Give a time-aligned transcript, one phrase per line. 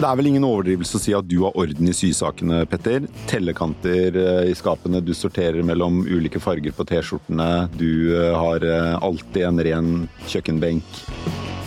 [0.00, 3.04] Det er vel ingen overdrivelse å si at du har orden i sysakene, Petter.
[3.28, 7.48] Tellekanter eh, i skapene, du sorterer mellom ulike farger på T-skjortene.
[7.76, 9.90] Du eh, har eh, alltid en ren
[10.24, 11.02] kjøkkenbenk.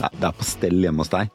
[0.01, 1.29] Det er på stell hjemme hos deg.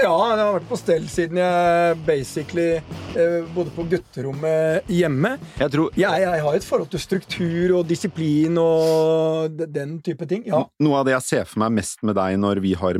[0.00, 5.34] Ja, det har vært på stell siden jeg basically eh, bodde på gutterommet hjemme.
[5.60, 10.48] Jeg tror Jeg, jeg har et forhold til struktur og disiplin og den type ting.
[10.48, 10.64] Ja.
[10.80, 12.96] Noe av det jeg ser for meg mest med deg når vi har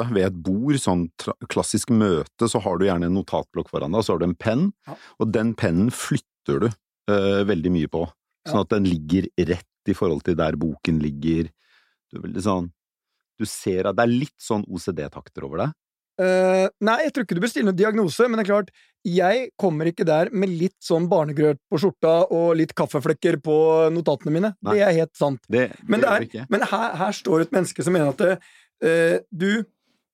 [0.00, 1.06] møte ved et bord, sånn
[1.50, 4.34] klassisk møte, så har du gjerne en notatblokk foran deg, og så har du en
[4.38, 4.96] penn, Ja.
[5.18, 8.06] og den pennen flytter du uh, veldig mye på,
[8.48, 11.50] sånn at den ligger rett i forhold til der boken ligger.
[12.12, 12.72] Du sånn
[13.40, 15.70] Du ser at det er litt sånn OCD-takter over det.
[16.20, 18.72] Uh, nei, jeg tror ikke du bør stille noen diagnose, men det er klart,
[19.08, 23.54] jeg kommer ikke der med litt sånn barnegrøt på skjorta og litt kaffeflekker på
[23.94, 24.50] notatene mine.
[24.60, 24.74] Nei.
[24.76, 25.40] Det er helt sant.
[25.48, 28.20] Det, Men, det det er, men her, her står et menneske som mener at
[28.84, 29.64] uh, du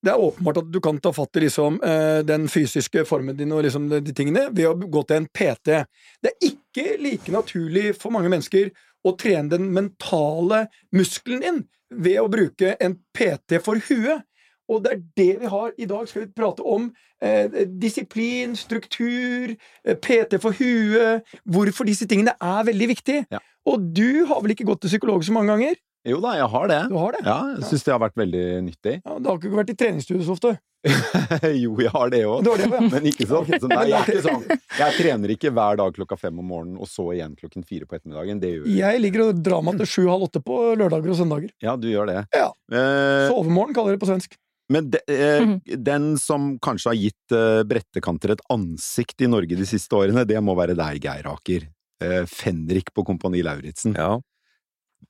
[0.07, 3.51] Det er åpenbart at du kan ta fatt i liksom, eh, den fysiske formen din
[3.53, 5.81] og liksom de, tingene ved å gå til en PT.
[6.23, 8.71] Det er ikke like naturlig for mange mennesker
[9.07, 11.59] å trene den mentale muskelen din
[11.91, 14.23] ved å bruke en PT for huet.
[14.71, 16.07] Og det er det vi har i dag.
[16.11, 16.89] Skal vi prate om
[17.23, 23.27] eh, disiplin, struktur, eh, PT for huet Hvorfor disse tingene er veldig viktige.
[23.31, 23.43] Ja.
[23.67, 25.79] Og du har vel ikke gått til psykolog så mange ganger?
[26.07, 26.81] Jo da, jeg har det.
[26.93, 27.21] Du har det?
[27.27, 28.95] Ja, jeg syns det har vært veldig nyttig.
[29.03, 30.53] Ja, Du har ikke vært i treningsstudio så ofte?
[31.65, 32.45] jo, jeg har det òg.
[32.47, 32.81] Du har det, ja.
[32.95, 33.43] Men ikke sånn.
[33.49, 33.59] Ok.
[33.65, 34.45] Så nei, jeg, ikke sånn.
[34.79, 37.99] jeg trener ikke hver dag klokka fem om morgenen, og så igjen klokken fire på
[37.99, 38.41] ettermiddagen.
[38.43, 38.77] Det gjør jeg.
[38.81, 41.51] Jeg ligger og drar meg til sju-halv åtte på lørdager og søndager.
[41.65, 42.21] Ja, du gjør det.
[42.37, 42.51] Ja.
[42.71, 44.39] Eh, Sovemorgen kaller det på svensk.
[44.73, 49.67] Men de, eh, den som kanskje har gitt eh, brettekanter et ansikt i Norge de
[49.69, 51.69] siste årene, det må være deg, Geir Aker.
[52.03, 53.95] Eh, Fenrik på Kompani Lauritzen.
[53.99, 54.17] Ja.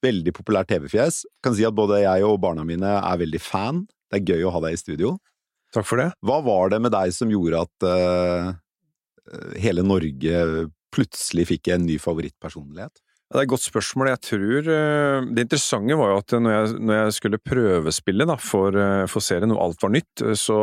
[0.05, 1.25] Veldig populær TV-fjes.
[1.45, 3.85] Kan si at både jeg og barna mine er veldig fan.
[4.11, 5.17] Det er gøy å ha deg i studio.
[5.75, 6.11] Takk for det.
[6.25, 8.53] Hva var det med deg som gjorde at uh,
[9.61, 13.03] hele Norge plutselig fikk en ny favorittpersonlighet?
[13.27, 14.09] Det er et godt spørsmål.
[14.13, 18.37] Jeg tror eh, Det interessante var jo at når jeg, når jeg skulle prøvespille da,
[18.39, 20.59] for, eh, for serien, og alt var nytt, så,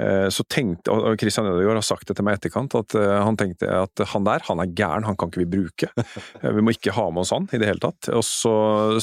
[0.00, 3.36] eh, så tenkte Og Christian Ødegaard har sagt det til meg i etterkant, at han
[3.40, 5.90] tenkte at han der, han er gæren, han kan ikke vi bruke.
[6.56, 8.08] Vi må ikke ha med oss han i det hele tatt.
[8.16, 8.54] Og så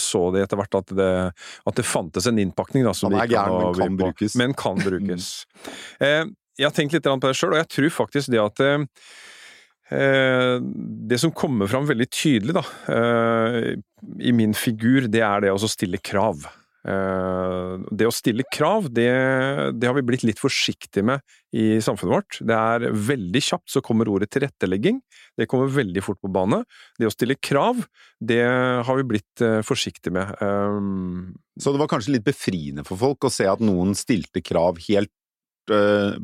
[0.02, 1.12] så de etter hvert at det,
[1.70, 4.00] at det fantes en innpakning da, som Han er gikk gæren, men kan på.
[4.02, 4.38] brukes.
[4.42, 5.30] Men kan brukes.
[6.02, 8.66] Jeg har tenkt litt på det sjøl, og jeg tror faktisk det at
[9.92, 12.64] Det som kommer fram veldig tydelig da,
[12.94, 13.76] eh,
[14.24, 16.46] i min figur, det er det å stille krav.
[16.88, 19.10] Eh, Det å stille krav, det,
[19.78, 21.22] det har vi blitt litt forsiktige med
[21.54, 22.40] i samfunnet vårt.
[22.42, 25.02] Det er veldig kjapt så kommer ordet tilrettelegging.
[25.38, 26.64] Det kommer veldig fort på bane.
[26.98, 27.84] Det å stille krav,
[28.20, 28.42] det
[28.88, 30.34] har vi blitt eh, forsiktige med.
[30.42, 30.80] Eh,
[31.62, 35.12] Så det var kanskje litt befriende for folk å se at noen stilte krav helt
[35.70, 36.16] eh,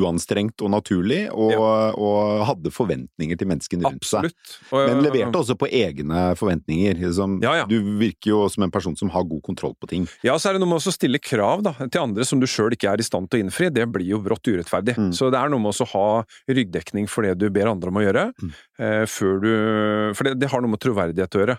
[0.00, 1.52] uanstrengt og naturlig, og,
[1.98, 4.28] og hadde forventninger til menneskene rundt seg.
[4.30, 4.56] Absolutt.
[4.72, 6.98] Og- Men leverte også på egne forventninger.
[7.02, 7.66] Liksom, Ja, ja.
[7.66, 10.08] Du virker jo som en person som har god kontroll på ting.
[10.22, 12.72] Ja, så er det noe med å stille krav da, til andre som du sjøl
[12.72, 13.72] ikke er i stand til å innfri.
[13.72, 14.96] Det blir jo brått urettferdig.
[14.96, 15.12] Mm.
[15.12, 18.04] Så det er noe med å ha ryggdekning for det du ber andre om å
[18.06, 18.52] gjøre, Mm.
[18.80, 21.58] uh, før du For det, det har noe med troverdighet å gjøre.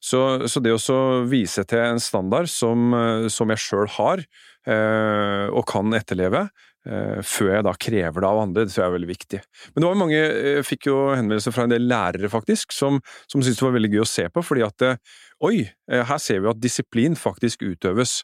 [0.00, 4.22] Så, så det å så vise til en standard som, eh, som jeg sjøl har,
[4.68, 6.48] og kan etterleve,
[6.88, 9.40] eh, før jeg da krever det av andre, det tror jeg er veldig viktig.
[9.72, 13.00] Men det var mange, jeg fikk jo henvendelser fra en del lærere faktisk, som,
[13.30, 15.00] som syntes det var veldig gøy å se på, fordi at eh,
[15.46, 15.56] oi,
[15.90, 18.20] eh, her ser vi at disiplin faktisk utøves.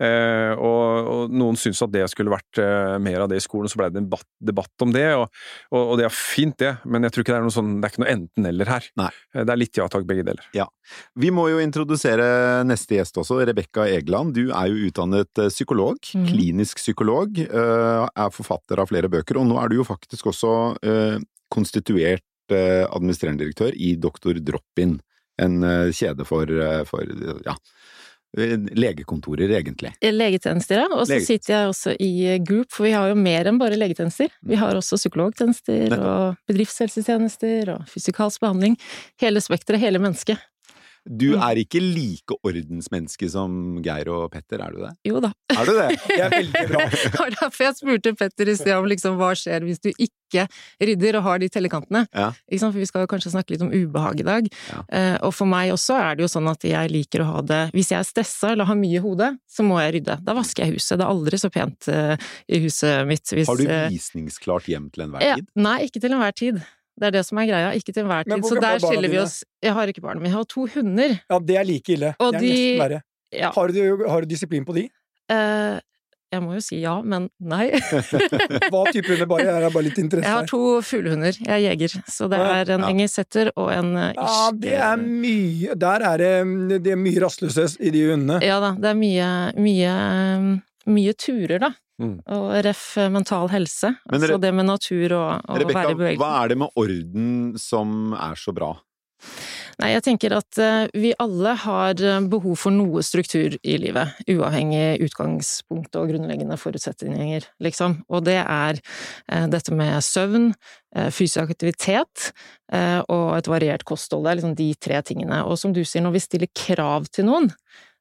[0.00, 3.68] Eh, og, og noen syntes at det skulle vært eh, mer av det i skolen,
[3.70, 5.26] så ble det en debatt, debatt om det, og,
[5.72, 7.88] og, og det er fint det, men jeg tror ikke det er noe sånn, det
[7.88, 8.88] er ikke noe enten-eller her.
[9.00, 9.10] Nei.
[9.34, 10.46] Eh, Det er litt ja takk, begge deler.
[10.56, 10.66] Ja.
[11.20, 12.30] Vi må jo introdusere
[12.68, 14.34] neste gjest også, Rebekka Egeland.
[14.36, 16.26] Du er jo utdannet eh, psykolog, mm.
[16.30, 20.56] klinisk psykolog, eh, er forfatter av flere bøker, og nå er du jo faktisk også
[20.86, 21.20] eh,
[21.52, 24.98] konstituert eh, administrerende direktør i Doktor Drop-In,
[25.40, 26.50] en eh, kjede for,
[26.88, 27.14] for
[27.46, 27.54] ja,
[28.36, 29.92] legekontorer, egentlig.
[30.04, 30.88] Legetjenester, ja.
[30.94, 34.30] Og så sitter jeg også i Group, for vi har jo mer enn bare legetjenester.
[34.46, 38.78] Vi har også psykologtjenester og bedriftshelsetjenester og fysikalsk behandling.
[39.22, 40.38] Hele spekteret, hele mennesket.
[41.08, 41.42] Du Mm.
[41.42, 44.90] er ikke like ordensmenneske som Geir og Petter, er du det?
[45.08, 45.32] Jo da.
[45.54, 45.88] Er du det?
[46.06, 46.84] Det er veldig bra.
[46.90, 50.44] Det var derfor jeg spurte Petter i sted om liksom hva skjer hvis du ikke
[50.78, 52.04] rydder og har de tellekantene.
[52.14, 52.28] Ja.
[52.60, 54.50] For vi skal jo kanskje snakke litt om ubehag i dag.
[54.70, 54.82] Ja.
[54.92, 57.60] Eh, og for meg også er det jo sånn at jeg liker å ha det
[57.74, 60.18] Hvis jeg er stressa eller har mye i hodet, så må jeg rydde.
[60.22, 60.98] Da vasker jeg huset.
[61.00, 62.16] Det er aldri så pent eh,
[62.46, 65.48] i huset mitt hvis Har du eh, visningsklart hjem til enhver ja, tid?
[65.56, 66.60] Nei, ikke til enhver tid.
[67.00, 67.70] Det er det som er greia.
[67.78, 68.42] Ikke til enhver tid.
[68.44, 69.38] Så der er skiller vi oss.
[69.64, 71.14] Jeg har ikke barn, men jeg har to hunder.
[71.30, 72.14] Ja, det er like ille.
[72.20, 73.02] Og det er de- nesten verre.
[73.32, 73.50] Ja.
[73.54, 74.88] Har du, har du disiplin på de?
[75.30, 75.78] Eh,
[76.30, 77.70] jeg må jo si ja, men nei.
[78.70, 79.46] Hva type hunder bare?
[79.48, 82.70] Jeg har bare litt interesse Jeg har to fuglehunder, jeg er jeger, så det er
[82.76, 82.90] en Ja.
[82.92, 87.22] engelsk setter og en eh, Ja, det er mye Der er det, det er mye
[87.24, 88.40] rastløshet i de hundene.
[88.46, 89.94] Ja da, det er mye, mye,
[90.90, 91.72] mye turer, da.
[92.00, 92.14] Mm.
[92.32, 93.92] Og ref mental helse.
[94.08, 96.20] Men altså det med natur og, og være i bevegelse.
[96.22, 97.26] hva er det med orden
[97.60, 98.72] som er så bra?
[99.80, 104.12] Nei, jeg tenker at eh, vi alle har eh, behov for noe struktur i livet,
[104.28, 108.00] uavhengig utgangspunkt og grunnleggende forutsetninger, liksom.
[108.12, 110.50] Og det er eh, dette med søvn,
[110.96, 112.30] eh, fysisk aktivitet
[112.74, 114.26] eh, og et variert kosthold.
[114.26, 115.42] Det er liksom de tre tingene.
[115.48, 117.48] Og som du sier, når vi stiller krav til noen,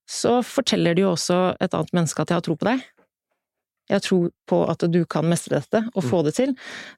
[0.09, 2.83] så forteller det jo også et annet menneske at jeg har tro på deg.
[3.89, 4.19] Jeg har tro
[4.49, 6.53] på at du kan mestre dette og få det til.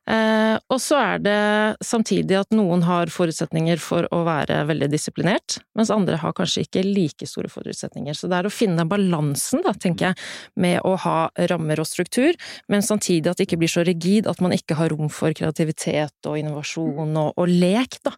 [0.09, 1.39] Eh, og så er det
[1.83, 6.83] samtidig at noen har forutsetninger for å være veldig disiplinert, mens andre har kanskje ikke
[6.87, 8.15] like store forutsetninger.
[8.17, 10.19] Så det er å finne balansen, da, tenker jeg,
[10.59, 11.17] med å ha
[11.51, 12.35] rammer og struktur,
[12.71, 16.29] men samtidig at det ikke blir så rigid at man ikke har rom for kreativitet
[16.29, 18.15] og innovasjon og, og lek, da.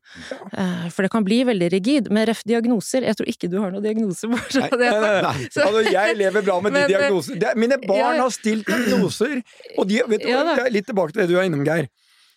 [0.51, 2.11] Eh, for det kan bli veldig rigid.
[2.13, 5.23] Med ref diagnoser, jeg tror ikke du har noen diagnose, bare så det er sagt.
[5.23, 5.65] Nei.
[5.67, 7.53] Altså, jeg lever bra med de eh, diagnosene.
[7.59, 9.41] Mine barn har stilt diagnoser,
[9.77, 11.89] og de, vet du, Ja litt tilbake til det du er innom, Geir.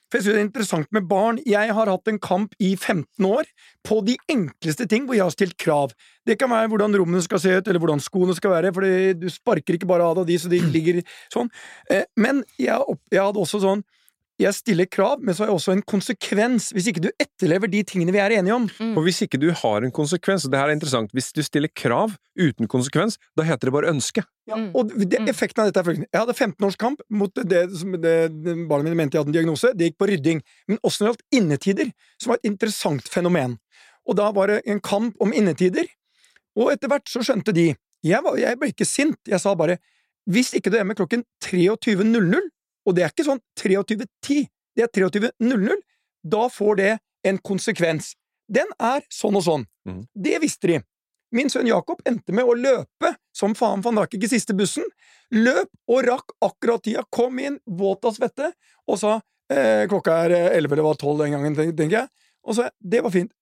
[0.07, 1.39] For jeg synes det er interessant med barn.
[1.51, 3.49] Jeg har hatt en kamp i 15 år
[3.87, 5.97] på de enkleste ting hvor jeg har stilt krav.
[6.27, 8.87] Det kan være hvordan rommene skal se ut, eller hvordan skoene skal være, for
[9.19, 11.03] du sparker ikke bare av deg de så de ligger
[11.35, 11.51] sånn.
[11.91, 12.79] Eh, Men jeg,
[13.11, 13.83] jeg hadde også sånn
[14.39, 17.81] jeg stiller krav, men så har jeg også en konsekvens hvis ikke du etterlever de
[17.89, 18.67] tingene vi er enige om.
[18.97, 21.73] Og hvis ikke du har en konsekvens, og det her er interessant, hvis du stiller
[21.73, 24.25] krav uten konsekvens, da heter det bare ønske.
[24.47, 24.71] Ja, Mm.
[24.77, 25.29] og det, Mm.
[25.29, 26.07] effekten av dette er følgende.
[26.13, 29.73] Jeg hadde 15-årskamp mot det som det, det barnet mine mente jeg hadde en diagnose.
[29.75, 30.43] Det gikk på rydding.
[30.69, 33.59] Men også når det gjaldt innetider, som var et interessant fenomen.
[34.07, 35.87] Og da var det en kamp om innetider,
[36.57, 37.75] og etter hvert så skjønte de
[38.05, 39.79] Jeg, var, jeg ble ikke sint, jeg sa bare
[40.31, 42.39] hvis ikke du er med klokken 23.00,
[42.87, 44.47] og det er ikke sånn 23.10,
[44.77, 45.83] det er 23.00,
[46.27, 46.93] da får det
[47.27, 48.15] en konsekvens.
[48.47, 49.65] Den er sånn og sånn.
[49.89, 50.05] Mm.
[50.15, 50.81] Det visste de.
[51.35, 54.87] Min sønn Jakob endte med å løpe som faen, for han rakk ikke siste bussen.
[55.35, 58.53] Løp og rakk akkurat tida, kom inn, våt av svette,
[58.87, 59.17] og sa
[59.51, 62.13] eh, klokka er eh, elleve, det var tolv den gangen, tenker jeg.
[62.47, 63.35] Og så det var fint.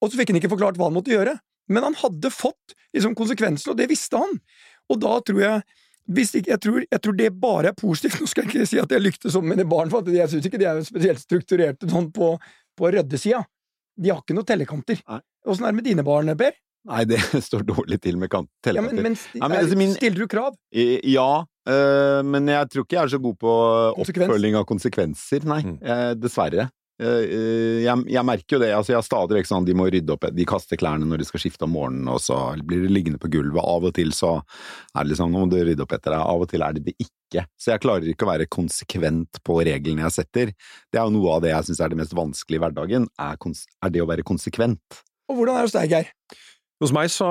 [0.00, 1.36] Og så fikk han ikke forklart hva han måtte gjøre,
[1.72, 4.38] men han hadde fått liksom, konsekvenser, og det visste han.
[4.92, 5.78] Og da tror jeg
[6.12, 8.18] hvis ikke, jeg, tror, jeg tror det bare er positivt.
[8.20, 10.60] Nå skal jeg ikke si at jeg lyktes som mine barn, for jeg syns ikke
[10.60, 12.34] de er spesielt strukturerte sånn på,
[12.76, 13.40] på røddesida.
[13.96, 15.00] De har ikke noen tellekanter.
[15.46, 16.56] Åssen er det med dine barn, Per?
[16.84, 17.16] Nei, det
[17.48, 20.56] står dårlig til med kant- Ja, men, men, Ja, men altså, min- stiller du krav?
[20.74, 21.28] Ja,
[21.70, 23.54] øh, men jeg tror ikke jeg er så god på
[24.04, 25.62] oppfølging av konsekvenser, nei.
[25.64, 25.78] Mm.
[25.80, 26.68] Eh, dessverre.
[27.02, 29.88] Eh, eh, jeg, jeg merker jo det, altså jeg har stadig vekk sånn de må
[29.90, 32.92] rydde opp, de kaster klærne når de skal skifte om morgenen, og så blir de
[32.92, 33.62] liggende på gulvet.
[33.64, 36.46] Av og til så er det liksom, nå må du rydde opp etter deg, av
[36.46, 37.46] og til er det det ikke.
[37.58, 40.54] Så jeg klarer ikke å være konsekvent på reglene jeg setter.
[40.92, 43.38] Det er jo noe av det jeg syns er det mest vanskelige i hverdagen, er,
[43.42, 45.02] er det å være konsekvent.
[45.32, 46.12] Og hvordan er det hos deg, Geir?
[46.82, 47.26] Hos meg så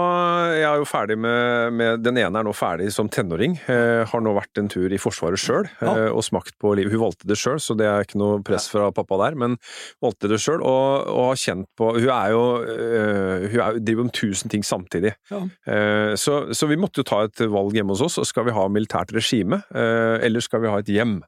[0.55, 3.57] jeg er jo ferdig med, med Den ene er nå ferdig som tenåring.
[3.67, 6.93] Eh, har nå vært en tur i Forsvaret sjøl eh, og smakt på livet.
[6.95, 9.57] Hun valgte det sjøl, så det er ikke noe press fra pappa der, men
[10.03, 14.07] valgte det sjøl og, og har kjent på Hun er jo eh, Hun er, driver
[14.07, 15.11] om tusen ting samtidig.
[15.33, 15.43] Ja.
[15.67, 18.21] Eh, så, så vi måtte jo ta et valg hjemme hos oss.
[18.31, 21.19] Skal vi ha militært regime, eh, eller skal vi ha et hjem?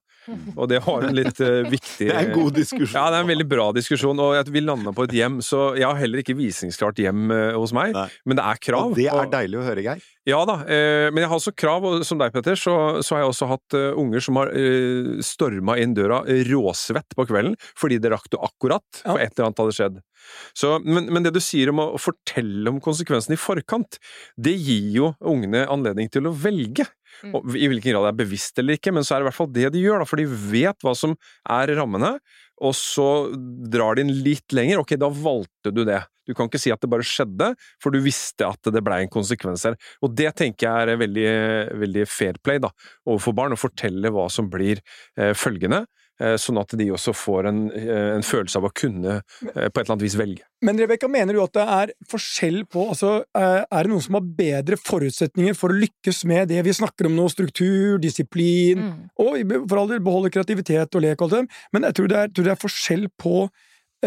[0.55, 2.95] Og det var en litt uh, viktig Det er en god diskusjon.
[2.97, 5.39] ja, det er en veldig bra diskusjon, og vi landa på et hjem.
[5.45, 8.07] Så jeg har heller ikke visningsklart hjem uh, hos meg, Nei.
[8.25, 8.91] men det er krav.
[8.91, 10.11] Og det er og- deilig å høre, Geir.
[10.25, 12.73] Ja da, eh, men jeg har også krav, og som deg Petter, så,
[13.05, 17.27] så har jeg også hatt uh, unger som har uh, storma inn døra råsvett på
[17.29, 19.99] kvelden fordi det rakk du akkurat, for et eller annet hadde skjedd.
[20.57, 23.99] Så, men, men det du sier om å fortelle om konsekvensene i forkant,
[24.33, 26.87] det gir jo ungene anledning til å velge.
[27.23, 27.35] Mm.
[27.37, 29.39] Og I hvilken grad det er bevisst eller ikke, men så er det i hvert
[29.39, 31.15] fall det de gjør, da, for de vet hva som
[31.57, 32.15] er rammene,
[32.63, 33.07] og så
[33.71, 34.79] drar de den litt lenger.
[34.81, 36.01] Ok, da valgte du det.
[36.25, 37.51] Du kan ikke si at det bare skjedde,
[37.83, 39.75] for du visste at det blei en konsekvens her.
[40.01, 41.27] Og det tenker jeg er veldig,
[41.83, 42.71] veldig fair play da,
[43.05, 44.81] overfor barn, å fortelle hva som blir
[45.19, 45.83] eh, følgende,
[46.39, 49.83] sånn at de også får en, eh, en følelse av å kunne eh, på et
[49.83, 50.45] eller annet vis velge.
[50.63, 54.15] Men Rebekka, mener du at det er forskjell på altså, eh, Er det noen som
[54.17, 57.27] har bedre forutsetninger for å lykkes med det vi snakker om nå?
[57.29, 59.09] Struktur, disiplin Mm.
[59.19, 62.17] og for all del beholde kreativitet og lek og alt det, men jeg tror det
[62.17, 63.49] er, tror det er forskjell på eh,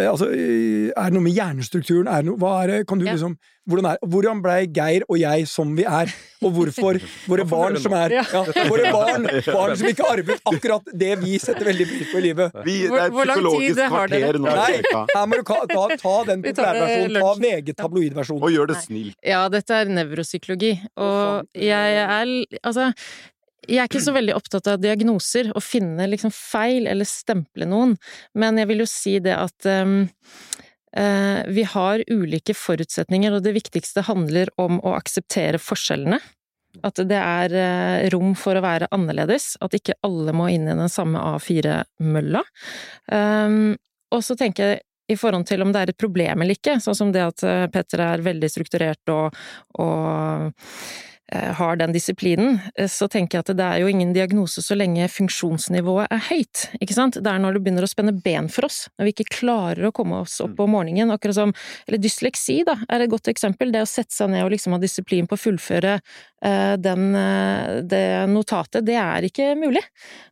[0.07, 2.09] altså, eh, Er det noe med hjernestrukturen?
[2.09, 3.13] Er noe, hva er det, kan du Ja.
[3.17, 3.37] liksom,
[3.69, 6.13] hvordan, er, hvordan blei Geir og jeg som vi er?
[6.43, 8.23] Og hvorfor våre barn som er Ja.
[8.69, 12.59] Våre barn, barn som ikke arvet akkurat det vi setter veldig pris på i livet.
[12.65, 14.53] Vi, det er et psykologisk kvarter nå.
[14.61, 14.83] Nei,
[15.15, 17.33] her må du ta, ta den Vi populærversjonen, ta.
[17.47, 18.43] VG tabloidversjonen.
[18.45, 19.19] Og gjør det snilt.
[19.27, 22.93] Ja, dette er nevropsykologi, og jeg er Altså,
[23.67, 27.97] jeg er ikke så veldig opptatt av diagnoser, å finne liksom feil eller stemple noen,
[28.39, 30.01] men jeg vil jo si det at um,
[30.97, 36.21] uh, vi har ulike forutsetninger, og det viktigste handler om å akseptere forskjellene.
[36.87, 40.79] At det er uh, rom for å være annerledes, at ikke alle må inn i
[40.79, 42.45] den samme A4-mølla.
[43.11, 43.75] Um,
[44.15, 46.97] og så tenker jeg i forhold til om det er et problem eller ikke, sånn
[46.97, 49.37] som det at uh, Petter er veldig strukturert og,
[49.81, 54.63] og Eh, har den disiplinen, eh, så tenker jeg at det er jo ingen diagnose
[54.65, 57.19] så lenge funksjonsnivået er høyt, ikke sant?
[57.21, 59.93] Det er når det begynner å spenne ben for oss, når vi ikke klarer å
[59.93, 61.53] komme oss opp om morgenen, akkurat som
[61.89, 63.73] Eller dysleksi, da, er et godt eksempel.
[63.73, 67.05] Det å sette seg ned og liksom ha disiplin på å fullføre eh, den,
[67.89, 69.83] det notatet, det er ikke mulig.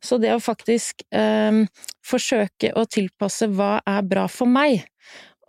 [0.01, 1.63] Så det å faktisk eh,
[2.07, 4.85] forsøke å tilpasse hva er bra for meg,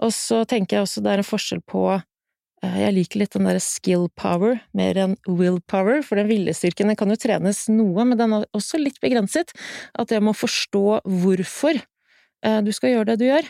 [0.04, 2.17] og så tenker jeg også det er en forskjell på Eh,
[2.66, 6.98] jeg liker litt den derre skill power mer enn will power, for den viljestyrken den
[6.98, 9.54] kan jo trenes noe, men den er også litt begrenset.
[9.94, 13.50] At jeg må forstå hvorfor eh, du skal gjøre det du gjør.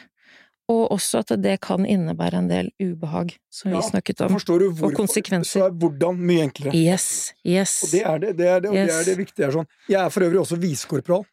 [0.67, 4.33] Og også at det kan innebære en del ubehag, som ja, vi snakket om.
[4.35, 5.61] Forstår du hvorfor, og konsekvenser.
[5.61, 6.75] Så er hvordan mye enklere.
[6.75, 7.79] Yes, yes.
[7.87, 8.89] Og det er det, det, er det, yes.
[8.91, 9.51] det, er det viktige.
[9.55, 9.71] Sånn.
[9.87, 11.23] Jeg er for øvrig også visekorporal.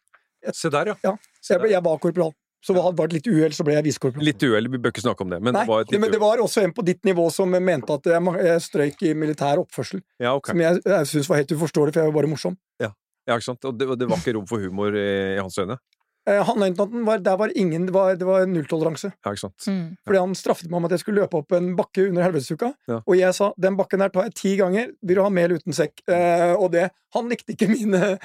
[0.55, 0.95] Se der, ja.
[1.03, 1.15] ja.
[1.49, 2.31] Jeg, jeg var korporal.
[2.65, 4.25] Så var det litt uhell, så ble jeg visekorporal.
[4.25, 5.37] Litt uhell, vi bør ikke snakke om det.
[5.37, 7.93] Men, Nei, det, var det, men det var også en på ditt nivå som mente
[7.93, 10.01] at jeg, jeg strøyk i militær oppførsel.
[10.17, 10.55] Ja, okay.
[10.55, 12.55] Som jeg, jeg syntes var helt uforståelig, for jeg var bare morsom.
[12.81, 12.89] Ja,
[13.29, 13.69] ja ikke sant?
[13.69, 15.05] Og det, det var ikke rom for humor i,
[15.35, 15.77] i hans øyne?
[16.25, 19.11] Eh, han var, der var ingen Det var, det var nulltoleranse.
[19.25, 19.67] Ja, ikke sant.
[19.69, 19.95] Mm.
[20.07, 22.71] Fordi han straffet meg med at jeg skulle løpe opp en bakke under helvetesuka.
[22.89, 22.99] Ja.
[23.05, 24.89] Og jeg sa den bakken der tar jeg ti ganger.
[25.05, 26.01] Vil du ha mel uten sekk?
[26.09, 28.17] Eh, og det Han likte ikke mine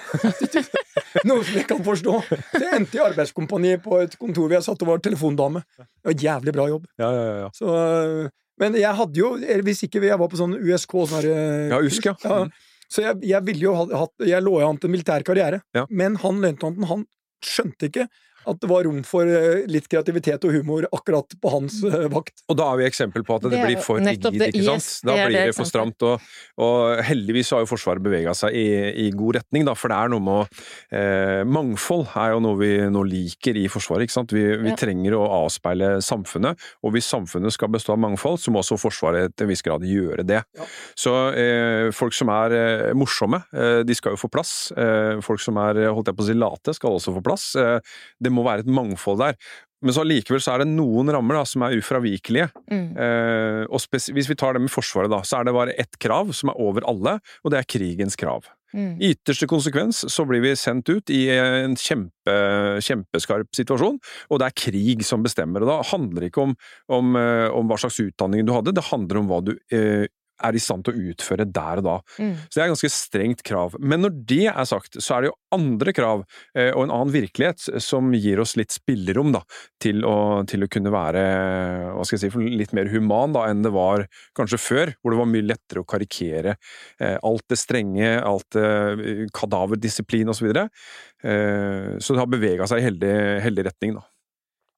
[1.29, 2.17] Noe som jeg kan forstå.
[2.31, 5.63] Så jeg endte i Arbeidskompaniet på et kontor hvor jeg satt og var telefondame.
[5.77, 6.89] Det var jævlig bra jobb.
[6.99, 7.53] Ja, ja, ja.
[7.55, 9.31] Så, eh, men jeg hadde jo
[9.65, 12.17] Hvis ikke jeg var på sånn USK sånn her, eh, Ja, USK, ja.
[12.25, 12.43] ja.
[12.91, 15.63] Så jeg, jeg, ville jo ha hatt Jeg lå jo an til en militær karriere.
[15.77, 15.87] Ja.
[15.89, 17.07] Men han løytnanten, han
[17.45, 18.09] skjønte ikke
[18.51, 22.43] at det var rom for eh, litt kreativitet og humor akkurat på hans uh, vakt.
[22.51, 24.83] Og da er vi eksempel på at det, det blir for rigid, ikke sant?
[24.83, 26.07] Yes, da blir det, det for stramt.
[26.07, 26.31] Og,
[26.61, 28.67] og, heldigvis har jo Forsvaret bevega seg i,
[29.05, 30.47] i, god retning, da, for det er noe med å
[30.97, 34.35] eh, Mangfold er jo noe vi nå liker i Forsvaret, ikke sant.
[34.35, 34.79] Vi, vi ja.
[34.81, 39.37] trenger å avspeile samfunnet, og hvis samfunnet skal bestå av mangfold, så må også Forsvaret
[39.37, 40.43] til en viss grad gjøre det.
[40.59, 40.69] Ja.
[40.99, 44.51] Så eh, folk som er eh, morsomme, eh, de skal jo få plass.
[45.25, 47.45] folk som er holdt jeg på å si late, skal også få plass.
[47.55, 49.37] det det må være et mangfold der.
[49.81, 52.51] Men så allikevel så er det noen rammer da, som er ufravikelige.
[52.69, 52.89] Mm.
[53.01, 56.35] Eh, og hvis vi tar det med Forsvaret, da, så er det bare ett krav
[56.37, 58.51] som er over alle, og det er krigens krav.
[58.77, 59.01] Mm.
[59.03, 62.37] I ytterste konsekvens så blir vi sendt ut i en kjempe,
[62.87, 63.99] kjempeskarp situasjon,
[64.31, 65.65] og det er krig som bestemmer.
[65.65, 66.55] Og da handler det ikke om,
[66.93, 70.07] om, eh, om hva slags utdanning du hadde, det handler om hva du eh,
[70.47, 71.97] er i stand til å utføre der og da.
[72.19, 72.35] Mm.
[72.47, 73.77] Så det er et ganske strengt krav.
[73.81, 77.15] Men når det er sagt, så er det jo andre krav eh, og en annen
[77.15, 79.43] virkelighet som gir oss litt spillerom da,
[79.83, 81.25] til å, til å kunne være
[81.97, 84.07] hva skal jeg si, litt mer human da, enn det var
[84.39, 86.57] kanskje før, hvor det var mye lettere å karikere
[87.01, 90.41] eh, alt det strenge, alt det kadaverdisiplin osv.
[90.41, 90.71] Så, videre.
[91.21, 93.99] eh, så det har bevega seg i heldig, heldig retning.
[93.99, 94.07] da.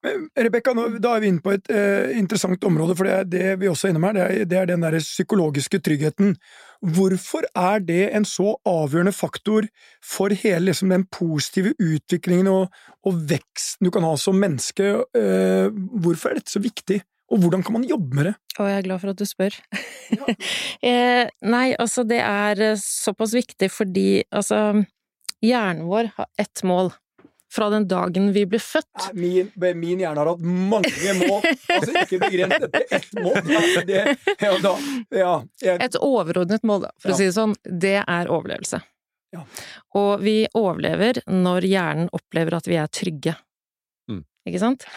[0.03, 3.69] Rebekka, da er vi inne på et uh, interessant område, for det er det vi
[3.71, 6.35] også er innom her, det er, det er den der psykologiske tryggheten.
[6.83, 9.69] Hvorfor er det en så avgjørende faktor
[10.03, 14.91] for hele liksom, den positive utviklingen og, og, veksten du kan ha som menneske?
[15.15, 15.71] Uh,
[16.03, 16.99] hvorfor er dette så viktig?
[17.33, 18.35] Og hvordan kan man jobbe med det?
[18.59, 19.55] Og jeg er glad for at du spør.
[20.13, 20.35] Ja.
[20.91, 24.83] eh, nei, altså det er såpass viktig fordi altså
[25.43, 26.93] hjernen vår har ett mål,
[27.53, 29.11] fra den dagen vi ble født.
[29.13, 31.43] Min, min hjerne har hatt mange mål,
[31.77, 33.37] altså ikke begrenset til ett mål.
[33.89, 34.05] Det,
[34.41, 34.73] ja, da,
[35.13, 35.77] ja, jeg...
[35.85, 37.17] Et overordnet mål, for ja.
[37.17, 38.81] å si det sånn, det er overlevelse.
[39.33, 39.45] Ja.
[39.97, 43.37] Og vi overlever når hjernen opplever at vi er trygge.
[44.11, 44.25] Mm.
[44.49, 44.89] Ikke sant?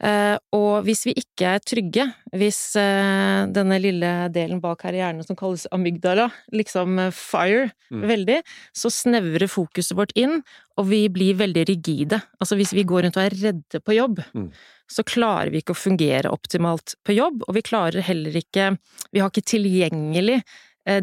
[0.00, 5.02] Uh, og hvis vi ikke er trygge, hvis uh, denne lille delen bak her i
[5.02, 8.06] hjernen som kalles amygdala, liksom uh, fire mm.
[8.08, 8.38] veldig,
[8.72, 10.38] så snevrer fokuset vårt inn,
[10.80, 12.22] og vi blir veldig rigide.
[12.40, 14.48] Altså hvis vi går rundt og er redde på jobb, mm.
[14.88, 18.72] så klarer vi ikke å fungere optimalt på jobb, og vi klarer heller ikke
[19.12, 20.40] Vi har ikke tilgjengelig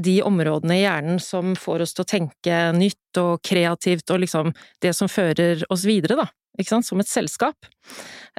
[0.01, 4.50] de områdene i hjernen som får oss til å tenke nytt og kreativt og liksom
[4.84, 6.25] det som fører oss videre, da
[6.65, 7.55] som et selskap.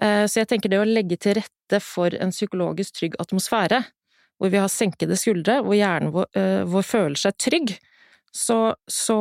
[0.02, 3.82] Eh, så jeg tenker det å legge til rette for en psykologisk trygg atmosfære,
[4.38, 7.72] hvor vi har senkede skuldre, hvor hjernen vår, uh, vår føler seg trygg,
[8.30, 9.16] så, så,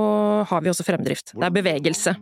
[0.50, 1.32] har vi også fremdrift.
[1.34, 2.14] Hvordan, det er bevegelse.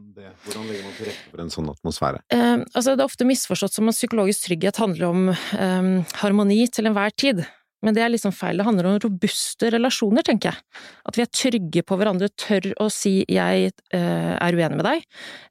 [0.46, 2.22] Hvordan legger man til rette for en sånn atmosfære?
[2.32, 5.90] Eh, altså, det er ofte misforstått som at psykologisk trygghet handler om eh,
[6.22, 7.44] harmoni til enhver tid.
[7.84, 8.58] Men det er liksom feil.
[8.58, 10.84] Det handler om robuste relasjoner, tenker jeg.
[11.06, 15.04] At vi er trygge på hverandre, tør å si 'jeg eh, er uenig med deg',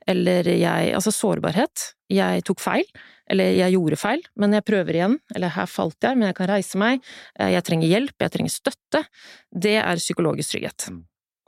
[0.09, 1.95] eller 'jeg Altså sårbarhet.
[2.11, 2.91] 'Jeg tok feil',
[3.31, 6.49] eller 'jeg gjorde feil, men jeg prøver igjen', eller 'her falt jeg, men jeg kan
[6.49, 7.01] reise meg',
[7.39, 9.07] eh, 'jeg trenger hjelp', 'jeg trenger støtte'.
[9.53, 10.91] Det er psykologisk trygghet.
[10.91, 11.05] Mm.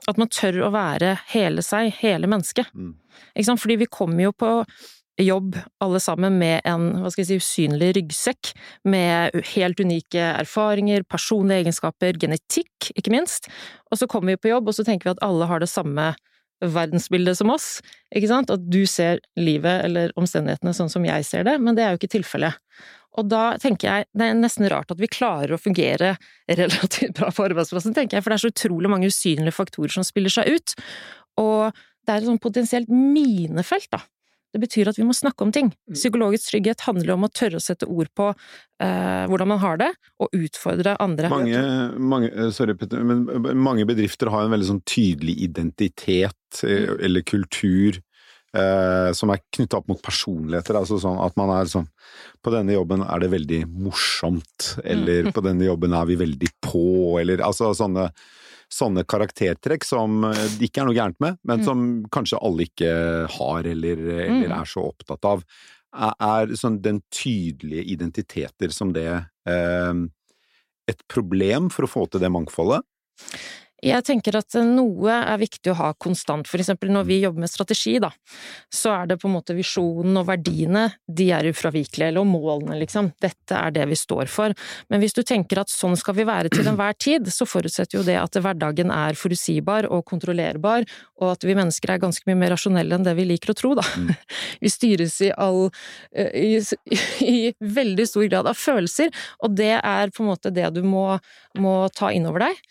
[0.07, 2.69] At man tør å være hele seg, hele mennesket.
[2.73, 2.95] Mm.
[3.35, 3.59] Ikke sant?
[3.59, 4.65] Fordi vi kommer jo på
[5.17, 8.53] jobb alle sammen med en hva skal jeg si, usynlig ryggsekk,
[8.89, 13.49] med helt unike erfaringer, personlige egenskaper, genetikk, ikke minst.
[13.91, 16.11] Og så kommer vi på jobb, og så tenker vi at alle har det samme
[16.63, 17.77] verdensbildet som oss,
[18.15, 18.53] ikke sant?
[18.53, 22.01] At du ser livet eller omstendighetene sånn som jeg ser det, men det er jo
[22.01, 22.57] ikke tilfellet.
[23.17, 26.15] Og da tenker jeg det er nesten rart at vi klarer å fungere
[26.61, 30.05] relativt bra på arbeidsplassen, tenker jeg, for det er så utrolig mange usynlige faktorer som
[30.05, 30.77] spiller seg ut.
[31.41, 31.73] Og
[32.05, 34.01] det er et sånn potensielt minefelt, da.
[34.55, 35.73] Det betyr at vi må snakke om ting.
[35.91, 39.89] Psykologisk trygghet handler om å tørre å sette ord på eh, hvordan man har det,
[40.23, 41.31] og utfordre andre.
[41.33, 41.63] Mange,
[41.99, 43.25] mange, eh, sorry, Petter, men
[43.59, 47.99] mange bedrifter har en veldig sånn tydelig identitet eh, eller kultur
[48.55, 50.79] eh, som er knytta opp mot personligheter.
[50.79, 51.87] Altså sånn at man er sånn
[52.45, 57.19] På denne jobben er det veldig morsomt, eller på denne jobben er vi veldig på,
[57.21, 58.09] eller altså sånne
[58.73, 61.65] sånne karaktertrekk som eh, det ikke er noe gærent med, men Mm.
[61.65, 62.91] som kanskje alle ikke
[63.37, 64.61] har eller, eller Mm.
[64.61, 65.43] er så opptatt av,
[65.95, 69.07] er, er sånn den tydelige identiteter som det
[69.47, 69.93] eh,
[70.87, 72.83] et problem for å få til det mangfoldet?
[73.85, 76.47] Jeg tenker at noe er viktig å ha konstant.
[76.49, 78.09] For eksempel når vi jobber med strategi, da,
[78.73, 83.11] så er det på en måte visjonen og verdiene, de er ufravikelige, eller målene, liksom.
[83.21, 84.55] Dette er det vi står for.
[84.89, 88.05] Men hvis du tenker at sånn skal vi være til enhver tid, så forutsetter jo
[88.07, 90.87] det at hverdagen er forutsigbar og kontrollerbar,
[91.21, 93.75] og at vi mennesker er ganske mye mer rasjonelle enn det vi liker å tro,
[93.77, 93.85] da.
[94.57, 95.67] Vi styres i all
[96.17, 96.57] i,
[97.21, 99.13] i veldig stor grad av følelser,
[99.45, 101.19] og det er på en måte det du må,
[101.61, 102.61] må ta inn over deg.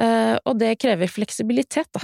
[0.00, 2.02] Eh, og det krever fleksibilitet, da.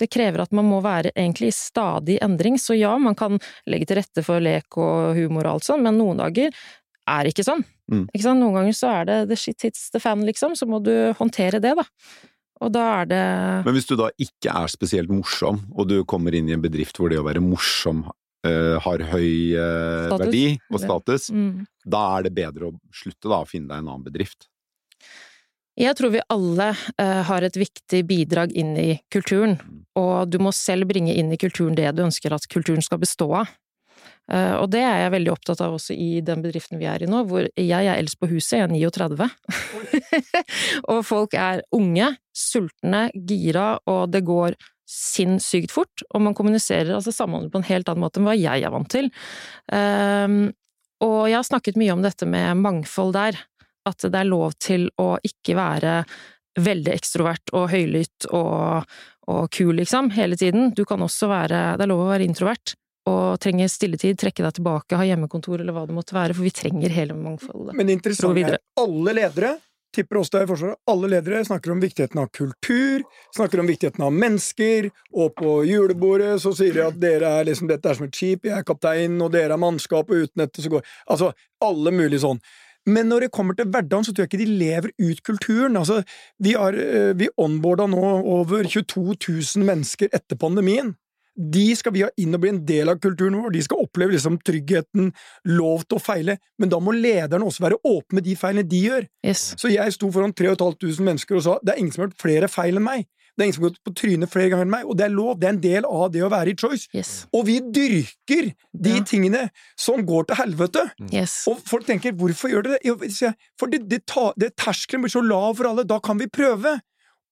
[0.00, 3.36] Det krever at man må være egentlig i stadig endring, så ja, man kan
[3.68, 6.54] legge til rette for lek og humor og alt sånn, men noen dager
[7.10, 7.62] er ikke sånn.
[7.90, 8.06] Mm.
[8.08, 8.40] Ikke sant?
[8.40, 11.60] Noen ganger så er det the shit hits the fan, liksom, så må du håndtere
[11.62, 11.84] det, da.
[12.60, 13.24] Og da er det
[13.64, 17.00] Men hvis du da ikke er spesielt morsom, og du kommer inn i en bedrift
[17.00, 18.06] hvor det å være morsom
[18.40, 21.58] Uh, har høy uh, verdi og status, mm.
[21.92, 24.46] da er det bedre å slutte da, å finne deg en annen bedrift.
[25.80, 29.56] Jeg tror vi alle eh, har et viktig bidrag inn i kulturen,
[29.96, 33.30] og du må selv bringe inn i kulturen det du ønsker at kulturen skal bestå
[33.40, 33.54] av.
[34.30, 37.08] Eh, og det er jeg veldig opptatt av også i den bedriften vi er i
[37.08, 39.30] nå, hvor jeg er eldst på huset, jeg er 39.
[40.92, 44.58] og folk er unge, sultne, gira, og det går
[44.90, 48.66] sinnssykt fort, og man kommuniserer, altså samhandler på en helt annen måte enn hva jeg
[48.66, 49.06] er vant til.
[49.70, 50.40] Um,
[51.00, 53.38] og jeg har snakket mye om dette med mangfold der,
[53.88, 55.94] at det er lov til å ikke være
[56.60, 58.90] veldig ekstrovert og høylytt og,
[59.30, 60.72] og kul, liksom, hele tiden.
[60.76, 62.74] Du kan også være Det er lov å være introvert
[63.08, 66.52] og trenger stilletid, trekke deg tilbake, ha hjemmekontor eller hva det måtte være, for vi
[66.54, 67.74] trenger hele mangfoldet.
[67.78, 69.56] Men det interessante er alle ledere
[69.94, 73.02] tipper oss det i Forsvaret, alle ledere snakker om viktigheten av kultur,
[73.36, 77.66] snakker om viktigheten av mennesker, og på julebordet så sier de at dere er liksom,
[77.70, 80.62] dette er som et skip, jeg er kaptein, og dere er mannskap, og uten dette
[80.62, 81.32] så går Altså,
[81.64, 82.38] alle mulige sånn.
[82.90, 85.78] Men når det kommer til hverdagen, så tror jeg ikke de lever ut kulturen.
[85.78, 86.00] Altså,
[86.42, 88.02] vi har eh, vi onboarda nå
[88.38, 90.94] over 22 000 mennesker etter pandemien.
[91.40, 94.12] De skal vi ha inn og bli en del av kulturen vår, de skal oppleve
[94.12, 95.12] liksom tryggheten,
[95.48, 98.80] lov til å feile, men da må lederne også være åpne med de feilene de
[98.88, 99.06] gjør.
[99.24, 99.44] Yes.
[99.60, 102.50] Så jeg sto foran 3500 mennesker og sa det er ingen som har gjort flere
[102.50, 103.06] feil enn meg.
[103.40, 105.12] Det er ingen som har gått på trynet flere ganger enn meg, og det er
[105.14, 106.90] lov, det er en del av det å være i Choice.
[106.92, 107.12] Yes.
[107.32, 109.00] Og vi dyrker de Ja.
[109.08, 109.46] tingene
[109.80, 110.82] som går til helvete.
[111.08, 111.46] Yes.
[111.48, 114.04] Og folk tenker 'hvorfor gjør dere det?' For det, det,
[114.36, 116.80] det terskelen blir så lav for alle, da kan vi prøve.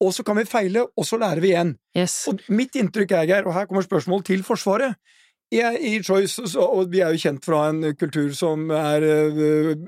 [0.00, 1.76] Og så kan vi feile, og så lærer vi igjen.
[1.94, 2.26] yes.
[2.28, 4.94] Og mitt inntrykk er, Geir, og her kommer spørsmålet til Forsvaret
[5.54, 9.06] jeg, I Choice, og vi er jo kjent fra en kultur som er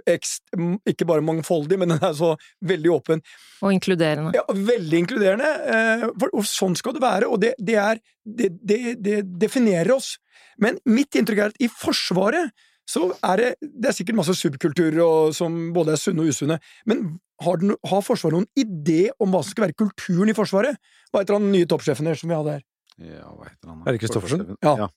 [0.09, 0.47] ekst,
[0.89, 2.33] ikke bare mangfoldig, men den er så
[2.67, 3.25] veldig åpen.
[3.61, 4.33] Og inkluderende.
[4.39, 8.81] Ja, veldig inkluderende, eh, for, sånn skal det være, og det, det, er, det, det,
[9.05, 10.15] det definerer oss.
[10.61, 12.53] Men mitt inntrykk er at i Forsvaret
[12.91, 16.57] så er det Det er sikkert masse subkulturer og, som både er sunne og usunne,
[16.91, 17.05] men
[17.41, 20.81] har, den, har Forsvaret noen idé om hva som skal være kulturen i Forsvaret?
[21.11, 22.65] Hva heter han nye toppsjefen deres som vi hadde her?
[23.01, 23.85] Ja, hva heter han?
[23.87, 24.43] Er det Kristoffersen?
[24.67, 24.91] Ja.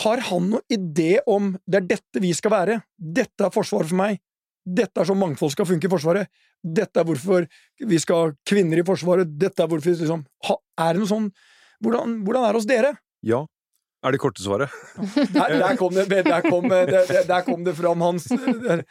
[0.00, 2.80] Har han noen idé om det er dette vi skal være?
[2.96, 4.20] Dette er Forsvaret for meg.
[4.64, 6.30] Dette er sånn mangfold skal funke i Forsvaret.
[6.60, 7.46] Dette er hvorfor
[7.88, 9.30] vi skal ha kvinner i Forsvaret.
[9.40, 11.30] Dette er hvorfor vi liksom ha, Er det noe sånn
[11.84, 12.92] hvordan, hvordan er det hos dere?
[13.24, 13.44] Ja.
[14.00, 14.72] Er det korte svaret?
[15.34, 18.28] Der, der, kom, det, der, kom, det, der kom det fram, Hans.
[18.30, 18.84] Der.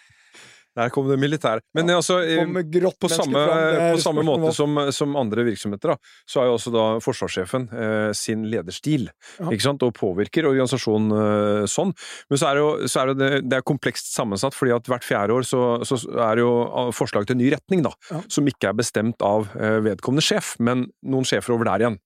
[0.80, 1.60] Der kom det militære.
[1.76, 5.98] Men altså, eh, grått på samme, er på samme måte som, som andre virksomheter, da,
[6.30, 9.50] så har jo også da forsvarssjefen eh, sin lederstil, Ja.
[9.52, 11.92] ikke sant, og påvirker organisasjonen eh, sånn.
[12.32, 15.04] Men så er det jo så er det, det er komplekst sammensatt, fordi at hvert
[15.06, 18.22] fjerde år så, så er det jo ah, forslag til ny retning, da, Ja.
[18.32, 22.00] som ikke er bestemt av eh, vedkommende sjef, men noen sjefer over der igjen.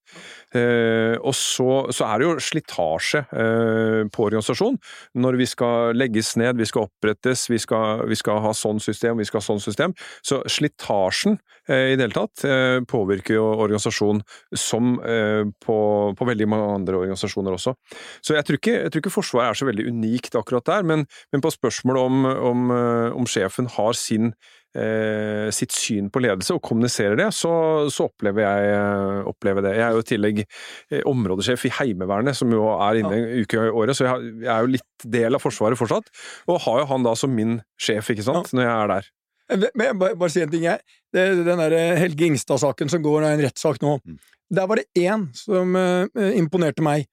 [0.54, 4.78] Eh, og så, så er det jo slitasje eh, på organisasjonen.
[5.18, 9.18] når vi skal legges ned, vi skal opprettes, vi skal, vi skal ha sånn system,
[9.18, 9.96] vi skal ha sånn system.
[10.26, 14.24] Så slitasjen eh, i det hele tatt eh, påvirker jo organisasjonen
[14.58, 15.78] som eh, på,
[16.18, 17.76] på veldig mange andre organisasjoner også.
[18.22, 21.08] Så jeg tror ikke, jeg tror ikke Forsvaret er så veldig unikt akkurat der, men,
[21.34, 24.36] men på spørsmålet om, om, eh, om sjefen har sin
[24.78, 27.54] eh, sitt syn på ledelse og kommuniserer det, så,
[27.94, 29.76] så opplever jeg eh, opplever det.
[29.78, 33.60] Jeg er jo i tillegg eh, områdesjef i Heimevernet, som jo er inne en uke
[33.60, 36.12] i året, så jeg, jeg er jo litt del av Forsvaret fortsatt.
[36.50, 39.12] Og har jo han da som min sjef, ikke sant, når jeg er der.
[39.54, 40.80] Men jeg bare, bare si en ting, jeg.
[41.14, 43.98] Det, den der Helge Ingstad-saken som går, er en rettssak nå.
[44.08, 44.22] Mm.
[44.54, 46.06] Der var det én som uh,
[46.38, 47.08] imponerte meg.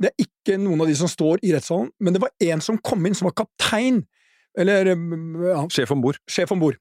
[0.00, 2.78] Det er ikke noen av de som står i rettssalen, men det var én som
[2.82, 4.02] kom inn, som var kaptein,
[4.58, 5.04] eller eh,
[5.46, 6.18] ja, Sjef om bord.
[6.28, 6.78] sjef om bord.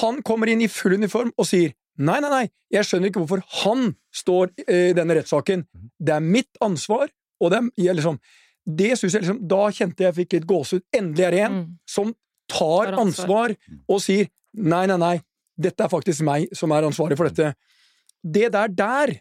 [0.00, 3.42] Han kommer inn i full uniform og sier nei, nei, nei, jeg skjønner ikke hvorfor
[3.62, 5.66] han står eh, i denne rettssaken.
[6.00, 7.10] Det er mitt ansvar,
[7.42, 8.20] og det er jeg liksom
[8.64, 10.84] Det synes jeg liksom Da kjente jeg fikk litt gåsehud.
[10.94, 11.78] Endelig er det en Mm.
[11.88, 12.14] som
[12.48, 13.00] tar ansvar.
[13.00, 13.56] ansvar
[13.88, 15.16] og sier nei, nei, nei,
[15.58, 17.54] dette er faktisk meg som er ansvarlig for dette.
[18.22, 19.12] Det der der,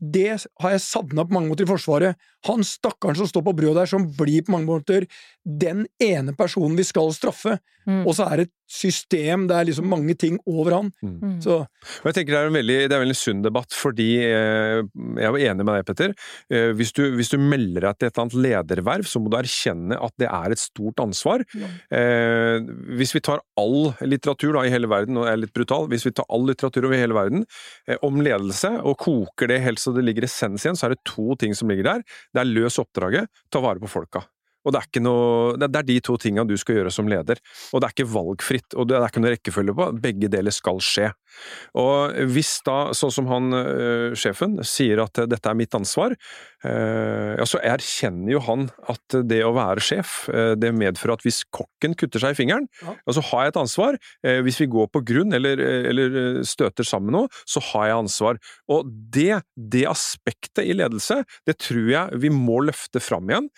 [0.00, 2.16] det har jeg savna på mange måter i Forsvaret.
[2.44, 5.06] Han stakkaren som står på brødet der, som blir på mange måter
[5.44, 8.02] den ene personen vi skal straffe, Mm.
[8.02, 10.88] og så er det et system, det er liksom mange ting over han.
[11.04, 11.36] Mm.
[11.42, 14.08] Så Og jeg tenker Det er en veldig, det er en veldig sunn debatt, fordi
[14.26, 14.82] eh,
[15.22, 16.14] jeg var enig med deg, Petter.
[16.50, 19.38] Eh, hvis, du, hvis du melder deg til et eller annet lederverv, så må du
[19.38, 21.46] erkjenne at det er et stort ansvar.
[21.56, 22.58] Eh,
[22.98, 26.08] hvis vi tar all litteratur da, i hele verden, og jeg er litt brutal, hvis
[26.08, 27.46] vi tar all litteratur over hele verden
[28.06, 31.38] om ledelse, og koker det helt så det ligger essens igjen, så er det to
[31.38, 32.06] ting som ligger der.
[32.34, 34.26] Det er løs oppdraget, ta vare på folka.
[34.66, 37.38] Og det er, ikke noe, det er de to tinga du skal gjøre som leder.
[37.72, 39.88] Og det er ikke valgfritt, og det er ikke noe rekkefølge på.
[40.02, 41.12] Begge deler skal skje.
[41.76, 46.14] Og hvis da, sånn som han øh, sjefen sier at dette er mitt ansvar,
[46.64, 51.26] øh, ja, så erkjenner jo han at det å være sjef, øh, det medfører at
[51.26, 52.94] hvis kokken kutter seg i fingeren, Ja.
[53.12, 53.96] så har jeg et ansvar.
[54.44, 58.40] Hvis vi går på grunn eller, eller støter sammen noe, så har jeg ansvar.
[58.72, 63.48] Og det, det aspektet i ledelse, det tror jeg vi må løfte fram igjen.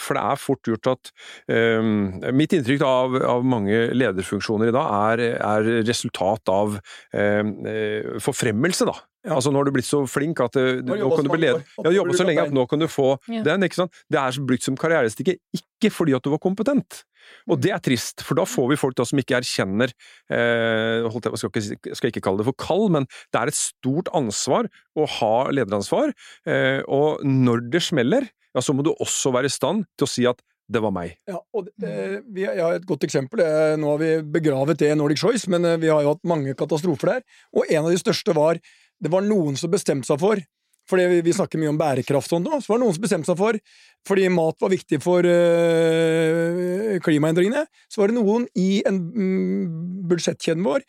[0.00, 1.10] For det er fort gjort at
[1.50, 6.78] um, Mitt inntrykk av, av mange lederfunksjoner i dag er, er resultat av
[7.14, 8.96] eh, eh, forfremmelse, da.
[9.26, 9.34] Ja.
[9.34, 11.42] Altså Nå har du blitt så flink at eh, du, Du nå kan du bli
[11.42, 11.64] leder.
[11.82, 13.42] Ja, du så så lenge at nå kan du få Ja.
[13.42, 13.66] den.
[13.66, 14.04] ikke sant?
[14.12, 17.02] Det er brukt som karrierestikke, ikke fordi at du var kompetent.
[17.50, 19.90] Og det er trist, for da får vi folk da som ikke erkjenner
[20.30, 23.58] eh, holdt jeg, skal, ikke, skal ikke kalle det for kall, men det er et
[23.58, 26.14] stort ansvar å ha lederansvar.
[26.46, 30.10] Eh, og når det smeller, ja, så må du også være i stand til å
[30.10, 31.14] si at det var meg.
[31.30, 33.42] Ja, og eh, vi, jeg har et godt eksempel.
[33.44, 36.26] Eh, Nå har vi begravet det i Nordic Choice, men eh, vi har jo hatt
[36.26, 37.24] mange katastrofer der.
[37.54, 38.60] Og en av de største var
[38.96, 40.40] Det var noen som bestemte seg for
[40.86, 43.26] fordi vi, vi snakker mye om bærekraft sånn nå, så var det noen som bestemte
[43.26, 43.58] seg for
[44.06, 49.64] Fordi mat var viktig for øh, klimaendringene, så var det noen i en mm,
[50.06, 50.86] budsjettkjeden vår